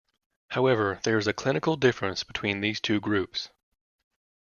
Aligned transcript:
However, 0.47 0.99
there 1.03 1.19
is 1.19 1.27
a 1.27 1.31
clinical 1.33 1.75
difference 1.77 2.23
between 2.23 2.61
these 2.61 2.79
two 2.79 2.99
groups. 2.99 3.49